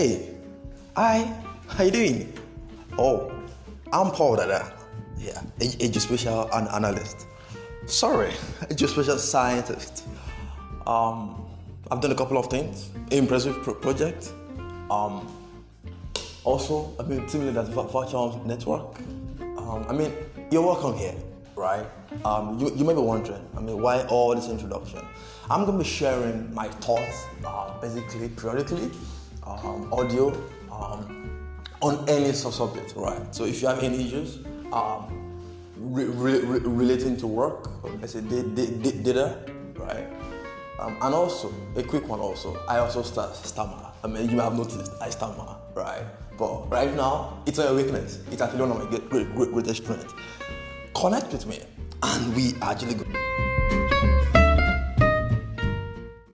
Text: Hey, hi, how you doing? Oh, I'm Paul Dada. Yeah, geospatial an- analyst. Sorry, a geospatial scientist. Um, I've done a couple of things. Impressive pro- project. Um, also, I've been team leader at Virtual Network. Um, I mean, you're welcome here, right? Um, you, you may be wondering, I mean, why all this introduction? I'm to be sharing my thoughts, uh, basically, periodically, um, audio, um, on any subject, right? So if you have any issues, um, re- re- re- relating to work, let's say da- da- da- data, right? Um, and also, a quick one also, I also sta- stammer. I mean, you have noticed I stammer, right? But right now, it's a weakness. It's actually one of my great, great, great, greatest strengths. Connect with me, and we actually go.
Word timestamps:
Hey, 0.00 0.30
hi, 0.96 1.30
how 1.68 1.84
you 1.84 1.90
doing? 1.90 2.32
Oh, 2.96 3.30
I'm 3.92 4.10
Paul 4.10 4.36
Dada. 4.36 4.72
Yeah, 5.18 5.42
geospatial 5.58 6.48
an- 6.56 6.68
analyst. 6.68 7.26
Sorry, 7.84 8.30
a 8.62 8.74
geospatial 8.74 9.18
scientist. 9.18 10.08
Um, 10.86 11.44
I've 11.90 12.00
done 12.00 12.12
a 12.12 12.14
couple 12.14 12.38
of 12.38 12.46
things. 12.46 12.88
Impressive 13.10 13.62
pro- 13.62 13.74
project. 13.74 14.32
Um, 14.90 15.28
also, 16.44 16.96
I've 16.98 17.06
been 17.06 17.26
team 17.26 17.44
leader 17.44 17.60
at 17.60 17.66
Virtual 17.66 18.42
Network. 18.46 18.98
Um, 19.58 19.84
I 19.86 19.92
mean, 19.92 20.14
you're 20.50 20.62
welcome 20.64 20.96
here, 20.96 21.16
right? 21.56 21.84
Um, 22.24 22.58
you, 22.58 22.74
you 22.74 22.86
may 22.86 22.94
be 22.94 23.00
wondering, 23.00 23.46
I 23.54 23.60
mean, 23.60 23.82
why 23.82 24.04
all 24.06 24.34
this 24.34 24.48
introduction? 24.48 25.00
I'm 25.50 25.66
to 25.76 25.84
be 25.84 25.90
sharing 25.90 26.54
my 26.54 26.68
thoughts, 26.68 27.26
uh, 27.44 27.78
basically, 27.82 28.30
periodically, 28.30 28.90
um, 29.46 29.92
audio, 29.92 30.28
um, 30.70 31.48
on 31.82 32.08
any 32.08 32.32
subject, 32.32 32.94
right? 32.96 33.34
So 33.34 33.44
if 33.44 33.62
you 33.62 33.68
have 33.68 33.82
any 33.82 34.06
issues, 34.06 34.38
um, 34.72 35.40
re- 35.76 36.04
re- 36.04 36.40
re- 36.40 36.60
relating 36.60 37.16
to 37.18 37.26
work, 37.26 37.70
let's 38.00 38.12
say 38.12 38.20
da- 38.20 38.42
da- 38.42 38.66
da- 38.82 39.02
data, 39.02 39.38
right? 39.76 40.06
Um, 40.78 40.96
and 41.02 41.14
also, 41.14 41.52
a 41.76 41.82
quick 41.82 42.08
one 42.08 42.20
also, 42.20 42.56
I 42.66 42.78
also 42.78 43.02
sta- 43.02 43.32
stammer. 43.32 43.92
I 44.02 44.06
mean, 44.06 44.30
you 44.30 44.40
have 44.40 44.56
noticed 44.56 44.92
I 45.00 45.10
stammer, 45.10 45.56
right? 45.74 46.04
But 46.38 46.70
right 46.70 46.94
now, 46.94 47.42
it's 47.46 47.58
a 47.58 47.74
weakness. 47.74 48.20
It's 48.30 48.40
actually 48.40 48.60
one 48.60 48.70
of 48.70 48.78
my 48.78 48.88
great, 48.88 49.10
great, 49.10 49.34
great, 49.34 49.52
greatest 49.52 49.82
strengths. 49.82 50.14
Connect 50.94 51.32
with 51.32 51.46
me, 51.46 51.60
and 52.02 52.34
we 52.34 52.54
actually 52.62 52.94
go. 52.94 53.04